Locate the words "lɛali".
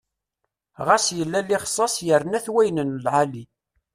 3.05-3.43